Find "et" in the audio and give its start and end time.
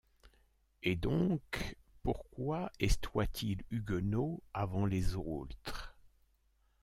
0.81-0.95